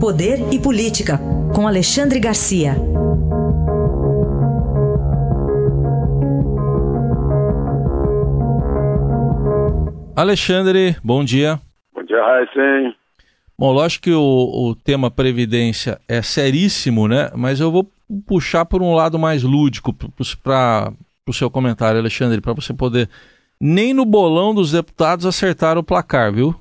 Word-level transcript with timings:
Poder 0.00 0.38
e 0.52 0.60
Política, 0.60 1.18
com 1.52 1.66
Alexandre 1.66 2.20
Garcia. 2.20 2.76
Alexandre, 10.14 10.96
bom 11.02 11.24
dia. 11.24 11.60
Bom 11.92 12.04
dia, 12.04 12.22
Raíssen. 12.22 12.94
Bom, 13.58 13.72
lógico 13.72 14.04
que 14.04 14.12
o, 14.12 14.20
o 14.20 14.76
tema 14.76 15.10
Previdência 15.10 16.00
é 16.06 16.22
seríssimo, 16.22 17.08
né? 17.08 17.28
Mas 17.34 17.58
eu 17.58 17.72
vou 17.72 17.90
puxar 18.24 18.66
por 18.66 18.80
um 18.80 18.94
lado 18.94 19.18
mais 19.18 19.42
lúdico 19.42 19.92
para 20.44 20.92
o 21.26 21.32
seu 21.32 21.50
comentário, 21.50 21.98
Alexandre, 21.98 22.40
para 22.40 22.52
você 22.52 22.72
poder. 22.72 23.10
Nem 23.60 23.92
no 23.92 24.04
bolão 24.04 24.54
dos 24.54 24.70
deputados 24.70 25.26
acertaram 25.26 25.80
o 25.80 25.84
placar, 25.84 26.32
viu? 26.32 26.54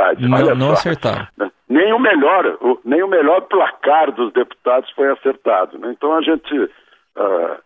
Verdade. 0.00 0.28
Não, 0.28 0.54
não 0.54 0.72
acertaram. 0.72 1.28
Nem 1.68 1.92
o 1.92 1.98
melhor, 1.98 2.58
nem 2.84 3.02
o 3.02 3.08
melhor 3.08 3.42
placar 3.42 4.10
dos 4.10 4.32
deputados 4.32 4.90
foi 4.90 5.10
acertado. 5.10 5.78
Né? 5.78 5.92
Então 5.96 6.16
a 6.16 6.22
gente. 6.22 6.52
Uh, 6.54 7.56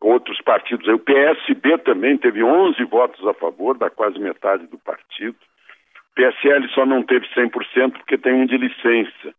outros 0.00 0.40
partidos, 0.42 0.86
o 0.88 0.98
PSB 0.98 1.78
também 1.78 2.16
teve 2.16 2.42
11 2.42 2.82
votos 2.84 3.26
a 3.26 3.34
favor, 3.34 3.76
da 3.76 3.90
quase 3.90 4.18
metade 4.18 4.66
do 4.66 4.78
partido. 4.78 5.36
O 5.36 6.14
PSL 6.14 6.68
só 6.70 6.84
não 6.86 7.02
teve 7.02 7.26
100% 7.28 7.92
porque 7.92 8.18
tem 8.18 8.32
um 8.32 8.46
de 8.46 8.56
licença 8.56 9.34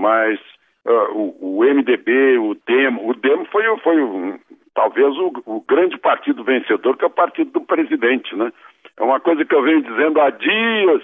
mas 0.00 0.40
uh, 0.86 1.12
o, 1.12 1.58
o, 1.58 1.64
MDB, 1.64 2.38
o 2.38 2.56
DEMO, 2.66 3.10
o 3.10 3.14
DEMO 3.14 3.44
foi, 3.52 3.64
foi 3.78 4.02
um, 4.02 4.38
talvez 4.74 5.14
o, 5.18 5.32
o, 5.44 5.60
grande 5.60 5.98
partido 5.98 6.42
vencedor, 6.42 6.96
que 6.96 7.04
é 7.04 7.08
o 7.08 7.10
partido 7.10 7.50
do 7.50 7.60
presidente, 7.60 8.34
né? 8.34 8.50
É 8.96 9.02
uma 9.02 9.20
coisa 9.20 9.44
que 9.44 9.54
eu 9.54 9.62
venho 9.62 9.82
dizendo 9.82 10.20
há 10.20 10.30
dias, 10.30 11.02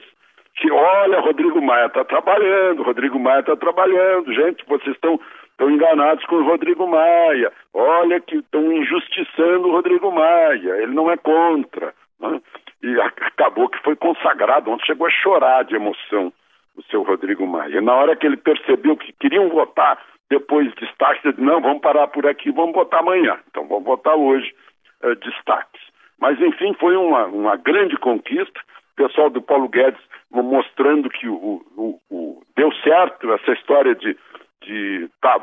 que 0.57 0.71
olha, 0.71 1.21
Rodrigo 1.21 1.61
Maia 1.61 1.87
está 1.87 2.05
trabalhando, 2.05 2.83
Rodrigo 2.83 3.19
Maia 3.19 3.41
está 3.41 3.55
trabalhando, 3.55 4.33
gente, 4.33 4.65
vocês 4.67 4.95
estão 4.95 5.21
estão 5.57 5.71
enganados 5.71 6.25
com 6.27 6.37
o 6.37 6.45
Rodrigo 6.45 6.87
Maia, 6.87 7.51
olha 7.73 8.21
que 8.21 8.37
estão 8.37 8.71
injustiçando 8.71 9.69
o 9.69 9.73
Rodrigo 9.73 10.13
Maia, 10.13 10.83
ele 10.83 10.93
não 10.93 11.11
é 11.11 11.17
contra. 11.17 11.95
Né? 12.21 12.41
E 12.83 13.01
acabou 13.01 13.69
que 13.71 13.83
foi 13.83 13.97
consagrado, 13.97 14.71
ontem 14.71 14.85
chegou 14.85 15.07
a 15.07 15.11
chorar 15.11 15.65
de 15.65 15.75
emoção 15.75 16.31
o 16.77 16.83
seu 16.85 17.03
Rodrigo 17.03 17.47
Maia. 17.47 17.81
Na 17.81 17.95
hora 17.95 18.15
que 18.15 18.27
ele 18.27 18.37
percebeu 18.37 18.97
que 18.99 19.15
queriam 19.15 19.49
votar 19.49 19.99
depois 20.29 20.73
destaques, 20.75 21.25
ele 21.25 21.33
disse, 21.33 21.47
não, 21.47 21.61
vamos 21.61 21.81
parar 21.81 22.07
por 22.09 22.27
aqui, 22.27 22.51
vamos 22.51 22.75
votar 22.75 23.01
amanhã. 23.01 23.39
Então 23.49 23.67
vamos 23.67 23.85
votar 23.85 24.15
hoje 24.15 24.55
uh, 25.03 25.15
destaques. 25.17 25.81
Mas 26.21 26.39
enfim, 26.39 26.75
foi 26.75 26.97
uma, 26.97 27.25
uma 27.27 27.57
grande 27.57 27.97
conquista. 27.97 28.61
O 28.93 28.97
pessoal 28.97 29.31
do 29.31 29.41
Paulo 29.41 29.69
Guedes 29.69 30.01
mostrando 30.31 31.09
que 31.09 31.29
o, 31.29 31.63
o, 31.77 32.01
o 32.11 32.43
deu 32.57 32.71
certo 32.83 33.33
essa 33.33 33.53
história 33.53 33.95
de, 33.95 34.17
de 34.67 35.09
tá, 35.21 35.41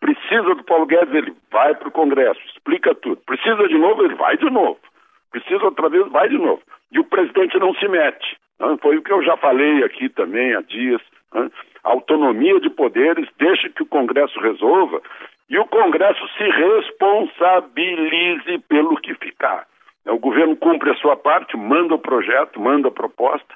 precisa 0.00 0.54
do 0.54 0.64
Paulo 0.64 0.86
Guedes, 0.86 1.14
ele 1.14 1.34
vai 1.50 1.74
para 1.74 1.88
o 1.88 1.92
Congresso, 1.92 2.40
explica 2.52 2.94
tudo. 2.94 3.20
Precisa 3.24 3.68
de 3.68 3.78
novo, 3.78 4.04
ele 4.04 4.14
vai 4.14 4.36
de 4.36 4.50
novo. 4.50 4.78
Precisa 5.30 5.64
outra 5.64 5.88
vez, 5.88 6.06
vai 6.10 6.28
de 6.28 6.38
novo. 6.38 6.62
E 6.92 6.98
o 6.98 7.04
presidente 7.04 7.58
não 7.58 7.74
se 7.74 7.88
mete. 7.88 8.36
Foi 8.80 8.96
o 8.96 9.02
que 9.02 9.12
eu 9.12 9.22
já 9.22 9.36
falei 9.36 9.82
aqui 9.82 10.08
também 10.08 10.54
há 10.54 10.60
dias. 10.60 11.02
A 11.32 11.90
autonomia 11.90 12.60
de 12.60 12.70
poderes 12.70 13.28
deixa 13.38 13.68
que 13.68 13.82
o 13.82 13.86
Congresso 13.86 14.38
resolva 14.40 15.02
e 15.48 15.58
o 15.58 15.66
Congresso 15.66 16.26
se 16.36 16.44
responsabilize 16.44 18.58
pelo 18.68 18.96
que 18.96 19.14
ficar. 19.14 19.66
O 20.06 20.18
governo 20.18 20.56
cumpre 20.56 20.90
a 20.90 20.96
sua 20.96 21.16
parte, 21.16 21.56
manda 21.56 21.94
o 21.94 21.98
projeto, 21.98 22.60
manda 22.60 22.88
a 22.88 22.92
proposta 22.92 23.54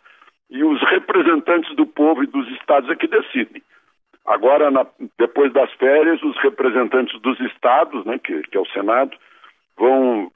e 0.50 0.64
os 0.64 0.80
representantes 0.90 1.76
do 1.76 1.86
povo 1.86 2.24
e 2.24 2.26
dos 2.26 2.48
estados 2.52 2.88
é 2.90 2.96
que 2.96 3.06
decidem. 3.06 3.62
Agora, 4.28 4.70
na, 4.70 4.86
depois 5.18 5.52
das 5.52 5.72
férias, 5.74 6.22
os 6.22 6.36
representantes 6.38 7.18
dos 7.20 7.40
estados, 7.40 8.04
né, 8.04 8.18
que, 8.18 8.42
que 8.42 8.56
é 8.56 8.60
o 8.60 8.66
Senado, 8.66 9.16
vão 9.76 10.30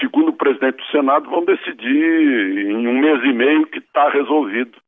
segundo 0.00 0.28
o 0.28 0.36
presidente 0.36 0.76
do 0.76 0.86
Senado, 0.86 1.28
vão 1.28 1.44
decidir 1.44 2.66
em 2.70 2.86
um 2.86 2.98
mês 3.00 3.22
e 3.24 3.32
meio 3.32 3.66
que 3.66 3.78
está 3.78 4.08
resolvido 4.08 4.78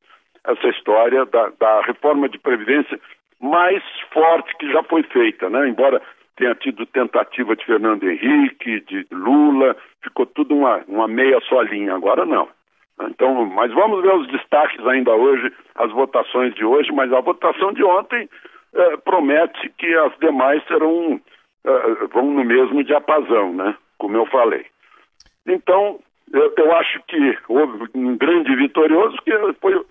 essa 0.44 0.68
história 0.68 1.24
da, 1.26 1.50
da, 1.58 1.80
reforma 1.82 2.28
de 2.28 2.38
Previdência 2.38 2.98
mais 3.40 3.82
forte 4.12 4.56
que 4.58 4.70
já 4.72 4.82
foi 4.84 5.02
feita, 5.02 5.50
né? 5.50 5.68
Embora 5.68 6.00
tenha 6.36 6.54
tido 6.54 6.86
tentativa 6.86 7.56
de 7.56 7.64
Fernando 7.64 8.08
Henrique, 8.08 8.80
de 8.80 9.06
Lula, 9.10 9.76
ficou 10.02 10.24
tudo 10.26 10.56
uma, 10.56 10.82
uma 10.86 11.08
meia 11.08 11.40
só 11.48 11.62
linha, 11.62 11.94
agora 11.94 12.24
não. 12.24 12.48
Então, 13.00 13.44
mas 13.46 13.72
vamos 13.72 14.02
ver 14.02 14.14
os 14.14 14.28
destaques 14.28 14.84
ainda 14.86 15.14
hoje, 15.14 15.52
as 15.74 15.90
votações 15.92 16.54
de 16.54 16.64
hoje, 16.64 16.90
mas 16.92 17.12
a 17.12 17.20
votação 17.20 17.72
de 17.72 17.84
ontem 17.84 18.28
eh, 18.74 18.96
promete 18.98 19.68
que 19.76 19.94
as 19.94 20.16
demais 20.18 20.62
serão 20.66 21.20
eh, 21.64 22.06
vão 22.12 22.30
no 22.30 22.44
mesmo 22.44 22.82
diapasão, 22.82 23.52
né? 23.52 23.76
Como 23.98 24.16
eu 24.16 24.26
falei. 24.26 24.64
Então, 25.46 26.00
eu, 26.32 26.52
eu 26.56 26.72
acho 26.76 27.02
que 27.06 27.38
houve 27.48 27.88
um 27.94 28.16
grande 28.16 28.54
vitorioso 28.56 29.16
que 29.18 29.32
foi, 29.60 29.84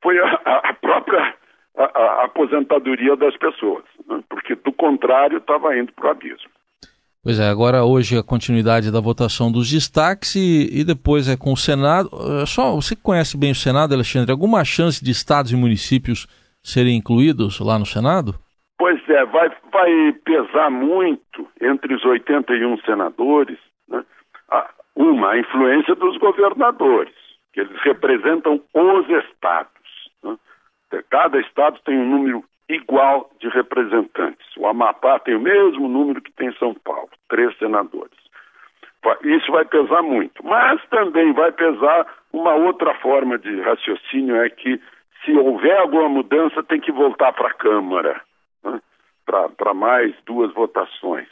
foi 0.00 0.18
a, 0.20 0.40
a 0.44 0.74
própria 0.74 1.34
a, 1.76 1.84
a 1.84 2.24
aposentadoria 2.24 3.16
das 3.16 3.36
pessoas, 3.36 3.84
né? 4.08 4.22
porque 4.28 4.54
do 4.54 4.72
contrário 4.72 5.38
estava 5.38 5.76
indo 5.76 5.92
para 5.92 6.06
o 6.06 6.10
abismo. 6.10 6.50
Pois 7.24 7.40
é, 7.40 7.48
agora 7.48 7.84
hoje 7.84 8.18
a 8.18 8.22
continuidade 8.22 8.92
da 8.92 9.00
votação 9.00 9.50
dos 9.50 9.70
destaques 9.70 10.34
e, 10.36 10.68
e 10.70 10.84
depois 10.84 11.26
é 11.26 11.38
com 11.38 11.54
o 11.54 11.56
Senado. 11.56 12.10
É 12.42 12.44
só 12.44 12.74
você 12.74 12.94
conhece 12.94 13.34
bem 13.34 13.52
o 13.52 13.54
Senado, 13.54 13.94
Alexandre, 13.94 14.30
alguma 14.30 14.62
chance 14.62 15.02
de 15.02 15.10
estados 15.10 15.50
e 15.50 15.56
municípios 15.56 16.26
serem 16.62 16.98
incluídos 16.98 17.60
lá 17.60 17.78
no 17.78 17.86
Senado? 17.86 18.34
Pois 18.76 19.00
é, 19.08 19.24
vai, 19.24 19.48
vai 19.72 20.12
pesar 20.22 20.70
muito 20.70 21.48
entre 21.62 21.94
os 21.94 22.04
81 22.04 22.76
senadores 22.82 23.58
né? 23.88 24.04
Uma, 24.94 25.30
a 25.30 25.38
influência 25.38 25.94
dos 25.94 26.18
governadores, 26.18 27.14
que 27.54 27.60
eles 27.60 27.80
representam 27.82 28.60
os 28.74 29.08
estados. 29.08 29.70
Né? 30.22 30.36
Cada 31.10 31.40
estado 31.40 31.80
tem 31.86 31.98
um 31.98 32.08
número 32.08 32.44
igual 32.74 33.30
de 33.40 33.48
representantes. 33.48 34.46
O 34.56 34.66
Amapá 34.66 35.18
tem 35.18 35.34
o 35.34 35.40
mesmo 35.40 35.88
número 35.88 36.20
que 36.20 36.32
tem 36.32 36.52
São 36.54 36.74
Paulo, 36.74 37.10
três 37.28 37.56
senadores. 37.58 38.12
Isso 39.22 39.52
vai 39.52 39.64
pesar 39.64 40.02
muito. 40.02 40.44
Mas 40.44 40.80
também 40.88 41.32
vai 41.32 41.52
pesar 41.52 42.06
uma 42.32 42.54
outra 42.54 42.94
forma 42.94 43.38
de 43.38 43.60
raciocínio, 43.60 44.36
é 44.36 44.48
que 44.48 44.80
se 45.24 45.32
houver 45.32 45.78
alguma 45.78 46.08
mudança, 46.08 46.62
tem 46.62 46.80
que 46.80 46.92
voltar 46.92 47.32
para 47.32 47.48
a 47.48 47.54
Câmara, 47.54 48.20
né? 48.64 48.80
para 49.26 49.74
mais 49.74 50.14
duas 50.26 50.52
votações. 50.52 51.28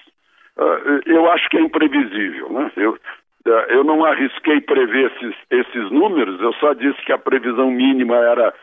Uh, 0.57 1.01
eu 1.07 1.31
acho 1.31 1.49
que 1.49 1.57
é 1.57 1.61
imprevisível. 1.61 2.51
Né? 2.51 2.71
Eu, 2.77 2.99
eu 3.45 3.53
eu 3.69 3.85
não 3.85 4.05
arrisquei 4.05 4.61
prever 4.61 5.11
esses, 5.11 5.35
esses 5.51 5.91
números, 5.91 6.41
eu 6.41 6.53
só 6.55 6.73
disse 6.75 7.01
que 7.05 7.13
a 7.13 7.19
previsão 7.19 7.71
mínima 7.71 8.17
era 8.17 8.55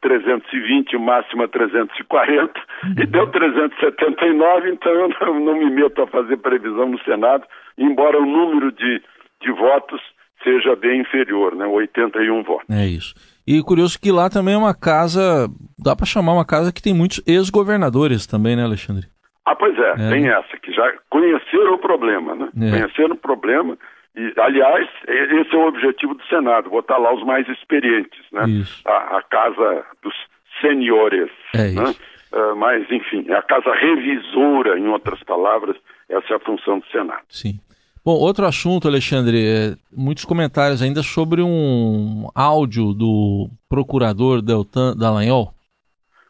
320, 0.00 0.96
máxima 0.98 1.48
340, 1.48 2.52
e 2.96 3.06
deu 3.06 3.26
379, 3.26 4.70
então 4.70 4.92
eu 4.92 5.08
não, 5.08 5.40
não, 5.40 5.58
me 5.58 5.70
meto 5.70 6.02
a 6.02 6.06
fazer 6.06 6.36
previsão 6.38 6.88
no 6.88 7.02
Senado, 7.02 7.44
embora 7.76 8.20
o 8.20 8.26
número 8.26 8.70
de, 8.72 9.02
de 9.42 9.52
votos 9.52 10.00
seja 10.42 10.76
bem 10.76 11.00
inferior, 11.00 11.54
né? 11.54 11.66
81 11.66 12.42
votos. 12.44 12.66
É 12.70 12.86
isso. 12.86 13.14
E 13.46 13.62
curioso 13.62 13.98
que 14.00 14.12
lá 14.12 14.30
também 14.30 14.54
é 14.54 14.58
uma 14.58 14.74
casa, 14.74 15.48
dá 15.78 15.96
para 15.96 16.06
chamar 16.06 16.34
uma 16.34 16.44
casa 16.44 16.72
que 16.72 16.82
tem 16.82 16.94
muitos 16.94 17.22
ex-governadores 17.26 18.26
também, 18.26 18.54
né, 18.54 18.62
Alexandre? 18.62 19.06
Ah, 19.44 19.56
pois 19.56 19.76
é, 19.78 19.90
é, 19.92 20.10
tem 20.10 20.28
essa, 20.28 20.56
que 20.62 20.70
já 20.70 20.92
conheceram 21.08 21.74
o 21.74 21.78
problema, 21.78 22.34
né? 22.34 22.48
É. 22.60 22.70
Conheceram 22.70 23.14
o 23.14 23.18
problema 23.18 23.76
e, 24.18 24.34
aliás, 24.40 24.88
esse 25.06 25.54
é 25.54 25.58
o 25.58 25.68
objetivo 25.68 26.14
do 26.14 26.24
Senado, 26.26 26.70
botar 26.70 26.98
lá 26.98 27.14
os 27.14 27.24
mais 27.24 27.48
experientes, 27.48 28.20
né? 28.32 28.44
A, 28.84 29.18
a, 29.18 29.22
casa 29.22 29.86
dos 30.02 30.14
senhores, 30.60 31.30
é 31.54 31.70
né? 31.70 31.94
Uh, 32.32 32.56
mas, 32.56 32.90
enfim, 32.90 33.24
é 33.28 33.34
a 33.34 33.42
casa 33.42 33.72
revisora, 33.72 34.76
em 34.76 34.88
outras 34.88 35.22
palavras, 35.22 35.76
essa 36.08 36.34
é 36.34 36.36
a 36.36 36.40
função 36.40 36.80
do 36.80 36.86
Senado. 36.88 37.22
Sim. 37.28 37.60
Bom, 38.04 38.14
outro 38.14 38.44
assunto, 38.44 38.88
Alexandre, 38.88 39.36
é, 39.38 39.76
muitos 39.96 40.24
comentários 40.24 40.82
ainda 40.82 41.02
sobre 41.02 41.40
um 41.40 42.28
áudio 42.34 42.92
do 42.92 43.48
procurador 43.68 44.42
Deltan 44.42 44.96
Dallagnol. 44.96 45.52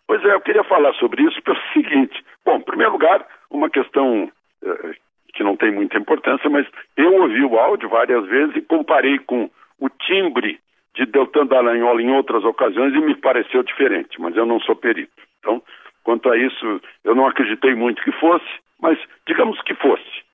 Pois 0.06 0.22
é, 0.24 0.34
eu 0.34 0.40
queria 0.40 0.64
falar 0.64 0.92
sobre 0.94 1.22
isso 1.22 1.40
pelo 1.42 1.58
seguinte. 1.72 2.22
Bom, 2.44 2.56
em 2.56 2.62
primeiro 2.62 2.92
lugar, 2.92 3.26
uma 3.50 3.70
questão 3.70 4.30
eh, 4.62 4.94
que 5.38 5.44
não 5.44 5.56
tem 5.56 5.70
muita 5.70 5.96
importância, 5.96 6.50
mas 6.50 6.66
eu 6.96 7.14
ouvi 7.14 7.44
o 7.44 7.56
áudio 7.56 7.88
várias 7.88 8.26
vezes 8.26 8.56
e 8.56 8.60
comparei 8.60 9.20
com 9.20 9.48
o 9.78 9.88
timbre 9.88 10.58
de 10.96 11.06
Deltan 11.06 11.46
Dallagnol 11.46 12.00
em 12.00 12.10
outras 12.10 12.42
ocasiões 12.42 12.92
e 12.92 12.98
me 12.98 13.14
pareceu 13.14 13.62
diferente, 13.62 14.20
mas 14.20 14.36
eu 14.36 14.44
não 14.44 14.58
sou 14.58 14.74
perito. 14.74 15.12
Então, 15.38 15.62
quanto 16.02 16.28
a 16.28 16.36
isso, 16.36 16.80
eu 17.04 17.14
não 17.14 17.28
acreditei 17.28 17.72
muito 17.76 18.02
que 18.02 18.10
fosse, 18.10 18.48
mas 18.82 18.98
digamos 19.28 19.62
que 19.62 19.74
fosse. 19.74 20.24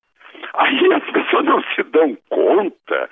Aí 0.54 0.88
as 0.94 1.04
pessoas 1.12 1.44
não 1.44 1.62
se 1.74 1.82
dão 1.82 2.16
conta, 2.30 3.10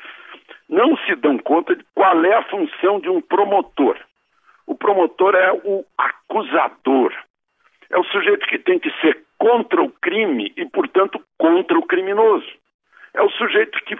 não 0.71 0.97
se 0.97 1.15
dão 1.17 1.37
conta 1.37 1.77
de 1.77 1.85
qual 1.95 2.25
é 2.25 2.35
a 2.35 2.45
função 2.45 3.01
de 3.01 3.11
um 3.11 3.21
promotor. 3.21 3.99
O 4.67 4.75
promotor 4.75 5.35
é 5.35 5.53
o 5.53 5.85
acusador. 5.99 7.13
É 7.93 7.99
o 7.99 8.05
sujeito 8.05 8.47
que 8.47 8.59
tem 8.59 8.79
que 8.79 8.91
ser 9.01 9.23
contra 9.39 9.83
o 9.83 9.91
crime 9.91 10.53
e, 10.57 10.65
portanto, 10.67 11.23
contra 11.39 11.79
o 11.79 11.87
criminoso. 11.87 12.51
É 13.15 13.23
o 13.23 13.31
sujeito 13.31 13.79
que, 13.85 13.97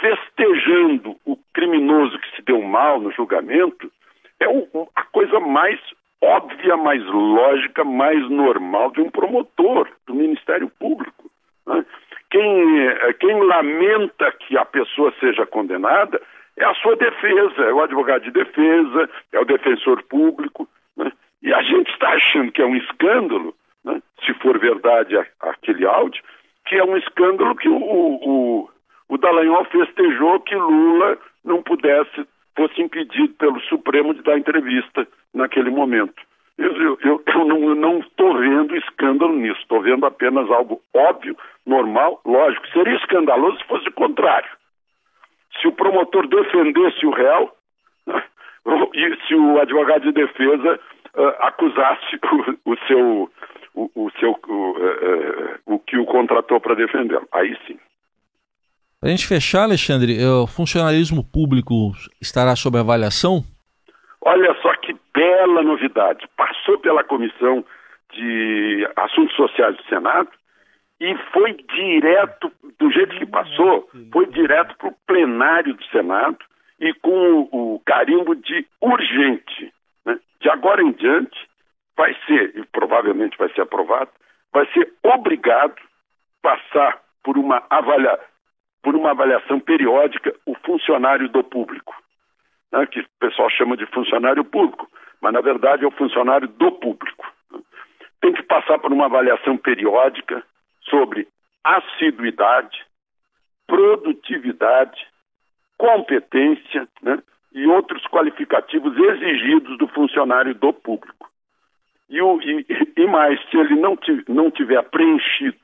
festejando 0.00 1.16
o 1.26 1.36
criminoso 1.52 2.18
que 2.18 2.36
se 2.36 2.42
deu 2.42 2.62
mal 2.62 3.00
no 3.00 3.12
julgamento, 3.12 3.92
é 4.40 4.48
o, 4.48 4.88
a 4.96 5.02
coisa 5.02 5.38
mais 5.40 5.78
óbvia, 6.22 6.76
mais 6.76 7.04
lógica, 7.04 7.84
mais 7.84 8.28
normal 8.30 8.90
de 8.92 9.00
um 9.00 9.10
promotor 9.10 9.88
do 10.06 10.14
Ministério 10.14 10.70
Público. 10.78 11.30
Né? 11.66 11.84
Quem, 12.30 12.88
eh, 12.88 13.12
quem 13.14 13.40
lamenta 13.42 14.30
que 14.32 14.56
a 14.56 14.64
pessoa 14.64 15.12
seja 15.20 15.46
condenada 15.46 16.20
é 16.56 16.64
a 16.64 16.74
sua 16.74 16.96
defesa, 16.96 17.62
é 17.62 17.72
o 17.72 17.82
advogado 17.82 18.22
de 18.22 18.30
defesa, 18.30 19.08
é 19.32 19.40
o 19.40 19.44
defensor 19.44 20.02
público. 20.04 20.67
E 21.48 21.54
a 21.54 21.62
gente 21.62 21.90
está 21.90 22.10
achando 22.10 22.52
que 22.52 22.60
é 22.60 22.66
um 22.66 22.76
escândalo, 22.76 23.54
né? 23.82 24.02
se 24.22 24.34
for 24.34 24.58
verdade 24.58 25.16
aquele 25.40 25.86
áudio, 25.86 26.22
que 26.66 26.76
é 26.76 26.84
um 26.84 26.94
escândalo 26.94 27.56
que 27.56 27.70
o, 27.70 27.74
o, 27.74 28.70
o 29.08 29.16
Dallagnol 29.16 29.64
festejou 29.64 30.40
que 30.40 30.54
Lula 30.54 31.16
não 31.42 31.62
pudesse, 31.62 32.28
fosse 32.54 32.82
impedido 32.82 33.32
pelo 33.38 33.58
Supremo 33.62 34.12
de 34.12 34.20
dar 34.20 34.36
entrevista 34.36 35.08
naquele 35.32 35.70
momento. 35.70 36.22
Eu, 36.58 36.76
eu, 36.82 36.98
eu, 37.02 37.22
eu 37.26 37.74
não 37.74 38.00
estou 38.00 38.36
vendo 38.36 38.76
escândalo 38.76 39.32
nisso, 39.34 39.58
estou 39.62 39.80
vendo 39.80 40.04
apenas 40.04 40.50
algo 40.50 40.82
óbvio, 40.92 41.34
normal, 41.64 42.20
lógico. 42.26 42.68
Seria 42.74 42.96
escandaloso 42.96 43.56
se 43.56 43.64
fosse 43.64 43.88
o 43.88 43.92
contrário. 43.92 44.50
Se 45.62 45.66
o 45.66 45.72
promotor 45.72 46.26
defendesse 46.26 47.06
o 47.06 47.10
réu 47.10 47.50
né, 48.06 48.22
e 48.92 49.16
se 49.26 49.34
o 49.34 49.58
advogado 49.58 50.02
de 50.02 50.12
defesa 50.12 50.78
uh, 51.18 51.34
acusasse 51.40 52.16
o, 52.64 52.72
o 52.72 52.76
seu, 52.86 53.30
o, 53.74 53.90
o 53.94 54.10
seu, 54.18 54.30
o, 54.30 54.70
uh, 54.70 55.74
o 55.74 55.78
que 55.80 55.98
o 55.98 56.06
contratou 56.06 56.60
para 56.60 56.74
defender. 56.74 57.20
Aí 57.32 57.56
sim. 57.66 57.78
Para 59.00 59.10
a 59.10 59.12
gente 59.12 59.28
fechar, 59.28 59.62
Alexandre, 59.62 60.18
o 60.24 60.46
funcionalismo 60.46 61.22
público 61.22 61.92
estará 62.20 62.56
sob 62.56 62.78
avaliação? 62.78 63.44
Olha 64.20 64.52
só 64.60 64.74
que 64.76 64.96
bela 65.14 65.62
novidade. 65.62 66.26
Passou 66.36 66.78
pela 66.80 67.04
Comissão 67.04 67.64
de 68.12 68.88
Assuntos 68.96 69.36
Sociais 69.36 69.76
do 69.76 69.84
Senado 69.84 70.30
e 71.00 71.16
foi 71.32 71.52
direto, 71.52 72.50
do 72.78 72.90
jeito 72.90 73.16
que 73.16 73.26
passou, 73.26 73.88
foi 74.12 74.26
direto 74.26 74.76
para 74.76 74.88
o 74.88 74.94
plenário 75.06 75.74
do 75.74 75.84
Senado 75.86 76.38
e 76.80 76.92
com 76.94 77.48
o, 77.52 77.74
o 77.74 77.80
carimbo 77.86 78.34
de 78.34 78.66
urgente. 78.80 79.72
Né? 80.08 80.18
De 80.40 80.48
agora 80.48 80.82
em 80.82 80.92
diante, 80.92 81.38
vai 81.94 82.16
ser, 82.26 82.56
e 82.56 82.64
provavelmente 82.66 83.36
vai 83.36 83.52
ser 83.52 83.60
aprovado, 83.60 84.10
vai 84.52 84.66
ser 84.72 84.90
obrigado 85.02 85.76
passar 86.40 86.98
por 87.22 87.36
uma, 87.36 87.62
avalia, 87.68 88.18
por 88.82 88.96
uma 88.96 89.10
avaliação 89.10 89.60
periódica 89.60 90.34
o 90.46 90.54
funcionário 90.64 91.28
do 91.28 91.44
público, 91.44 91.94
né? 92.72 92.86
que 92.86 93.00
o 93.00 93.06
pessoal 93.20 93.50
chama 93.50 93.76
de 93.76 93.84
funcionário 93.86 94.44
público, 94.44 94.88
mas 95.20 95.32
na 95.32 95.42
verdade 95.42 95.84
é 95.84 95.86
o 95.86 95.92
funcionário 95.92 96.48
do 96.48 96.72
público. 96.72 97.26
Tem 98.20 98.32
que 98.32 98.42
passar 98.42 98.78
por 98.78 98.92
uma 98.92 99.04
avaliação 99.04 99.58
periódica 99.58 100.42
sobre 100.88 101.28
assiduidade, 101.62 102.82
produtividade, 103.66 105.06
competência 105.76 106.88
né, 107.02 107.22
exigidos 109.28 109.76
do 109.78 109.88
funcionário 109.88 110.54
do 110.54 110.72
público. 110.72 111.30
E, 112.08 112.20
o, 112.20 112.40
e, 112.40 112.66
e 112.96 113.06
mais, 113.06 113.38
se 113.50 113.56
ele 113.56 113.76
não, 113.76 113.98
não 114.28 114.50
tiver 114.50 114.82
preenchido 114.84 115.58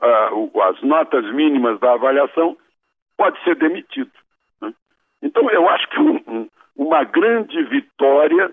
uh, 0.00 0.62
as 0.62 0.80
notas 0.82 1.24
mínimas 1.32 1.78
da 1.80 1.94
avaliação, 1.94 2.56
pode 3.16 3.42
ser 3.44 3.56
demitido. 3.56 4.10
Né? 4.60 4.72
Então, 5.22 5.50
eu 5.50 5.68
acho 5.68 5.88
que 5.88 5.98
um, 5.98 6.16
um, 6.26 6.48
uma 6.76 7.04
grande 7.04 7.62
vitória 7.64 8.52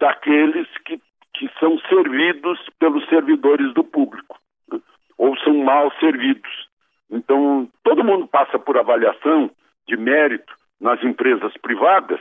daqueles 0.00 0.66
que, 0.84 1.00
que 1.34 1.48
são 1.58 1.78
servidos 1.88 2.58
pelos 2.78 3.06
servidores 3.08 3.72
do 3.74 3.84
público, 3.84 4.38
né? 4.70 4.80
ou 5.16 5.36
são 5.38 5.54
mal 5.58 5.92
servidos. 6.00 6.68
Então, 7.10 7.68
todo 7.84 8.04
mundo 8.04 8.26
passa 8.26 8.58
por 8.58 8.76
avaliação 8.76 9.50
de 9.86 9.96
mérito 9.96 10.52
nas 10.80 11.02
empresas 11.02 11.52
privadas, 11.58 12.20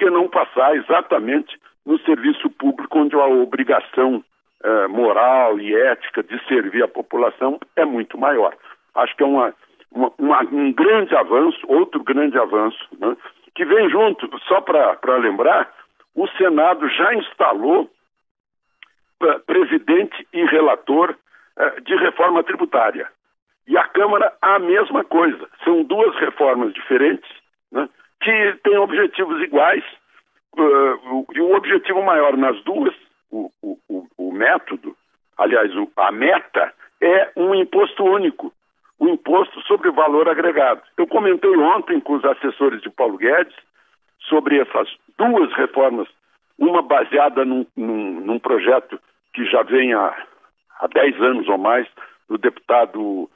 que 0.00 0.08
não 0.08 0.28
passar 0.28 0.74
exatamente 0.76 1.60
no 1.84 1.98
serviço 2.00 2.48
público, 2.48 2.98
onde 2.98 3.14
a 3.14 3.26
obrigação 3.26 4.24
eh, 4.64 4.86
moral 4.88 5.60
e 5.60 5.74
ética 5.74 6.22
de 6.22 6.42
servir 6.46 6.82
a 6.82 6.88
população 6.88 7.60
é 7.76 7.84
muito 7.84 8.16
maior? 8.16 8.56
Acho 8.94 9.14
que 9.14 9.22
é 9.22 9.26
uma, 9.26 9.54
uma, 9.92 10.10
uma 10.18 10.42
um 10.44 10.72
grande 10.72 11.14
avanço, 11.14 11.58
outro 11.68 12.02
grande 12.02 12.38
avanço, 12.38 12.78
né? 12.98 13.14
que 13.54 13.62
vem 13.66 13.90
junto, 13.90 14.26
só 14.48 14.62
para 14.62 15.16
lembrar, 15.18 15.70
o 16.14 16.26
Senado 16.28 16.88
já 16.88 17.14
instalou 17.14 17.90
eh, 19.22 19.38
presidente 19.46 20.26
e 20.32 20.46
relator 20.46 21.14
eh, 21.58 21.80
de 21.82 21.94
reforma 21.96 22.42
tributária. 22.42 23.06
E 23.68 23.76
a 23.76 23.86
Câmara 23.88 24.32
a 24.40 24.58
mesma 24.58 25.04
coisa. 25.04 25.46
São 25.62 25.84
duas 25.84 26.16
reformas 26.16 26.72
diferentes 26.72 27.30
que 28.20 28.58
têm 28.62 28.76
objetivos 28.78 29.42
iguais. 29.42 29.84
Uh, 30.56 31.26
e 31.32 31.40
o 31.40 31.54
objetivo 31.54 32.02
maior 32.02 32.36
nas 32.36 32.60
duas, 32.64 32.94
o, 33.30 33.50
o, 33.62 33.78
o 34.18 34.32
método, 34.32 34.96
aliás, 35.38 35.74
o, 35.76 35.90
a 35.96 36.10
meta, 36.10 36.72
é 37.00 37.30
um 37.36 37.54
imposto 37.54 38.04
único, 38.04 38.52
o 38.98 39.08
imposto 39.08 39.60
sobre 39.62 39.90
valor 39.90 40.28
agregado. 40.28 40.82
Eu 40.96 41.06
comentei 41.06 41.56
ontem 41.56 42.00
com 42.00 42.14
os 42.14 42.24
assessores 42.24 42.82
de 42.82 42.90
Paulo 42.90 43.16
Guedes 43.16 43.54
sobre 44.20 44.58
essas 44.60 44.88
duas 45.16 45.52
reformas, 45.54 46.08
uma 46.58 46.82
baseada 46.82 47.44
num, 47.44 47.64
num, 47.76 48.20
num 48.20 48.38
projeto 48.38 49.00
que 49.32 49.44
já 49.46 49.62
vem 49.62 49.94
há, 49.94 50.26
há 50.80 50.86
10 50.88 51.20
anos 51.22 51.48
ou 51.48 51.56
mais, 51.56 51.88
do 52.28 52.36
deputado 52.36 53.00
uh, 53.00 53.30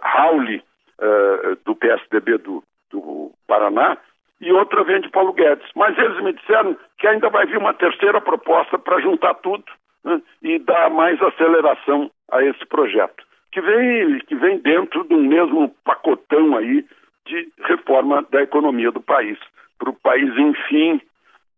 Rauli, 0.00 0.62
uh, 0.98 1.56
do 1.64 1.76
PSDB 1.76 2.38
do, 2.38 2.62
do 2.90 3.32
Paraná, 3.46 3.98
e 4.40 4.52
outra 4.52 4.82
vem 4.84 5.00
de 5.00 5.10
Paulo 5.10 5.32
Guedes. 5.32 5.68
Mas 5.76 5.96
eles 5.98 6.22
me 6.22 6.32
disseram 6.32 6.76
que 6.98 7.06
ainda 7.06 7.28
vai 7.28 7.46
vir 7.46 7.58
uma 7.58 7.74
terceira 7.74 8.20
proposta 8.20 8.78
para 8.78 9.00
juntar 9.00 9.34
tudo 9.34 9.64
né, 10.04 10.20
e 10.42 10.58
dar 10.58 10.90
mais 10.90 11.20
aceleração 11.20 12.10
a 12.30 12.42
esse 12.42 12.64
projeto, 12.66 13.24
que 13.52 13.60
vem, 13.60 14.18
que 14.20 14.34
vem 14.36 14.58
dentro 14.58 15.04
do 15.04 15.16
mesmo 15.16 15.74
pacotão 15.84 16.56
aí 16.56 16.84
de 17.26 17.48
reforma 17.64 18.24
da 18.30 18.42
economia 18.42 18.90
do 18.90 19.00
país, 19.00 19.38
para 19.78 19.90
o 19.90 19.94
país, 19.94 20.30
enfim, 20.36 21.00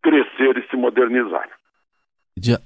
crescer 0.02 0.58
e 0.58 0.68
se 0.68 0.76
modernizar. 0.76 1.48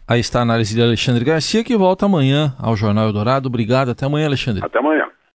Aí 0.08 0.20
está 0.20 0.38
a 0.38 0.42
análise 0.42 0.74
de 0.74 0.80
Alexandre 0.80 1.24
Garcia, 1.24 1.64
que 1.64 1.76
volta 1.76 2.06
amanhã 2.06 2.54
ao 2.58 2.76
Jornal 2.76 3.06
Eldorado. 3.06 3.48
Obrigado. 3.48 3.90
Até 3.90 4.06
amanhã, 4.06 4.26
Alexandre. 4.26 4.64
Até 4.64 4.78
amanhã. 4.78 5.08